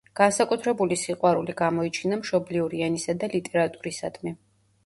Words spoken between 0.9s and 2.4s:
სიყვარული გამოიჩინა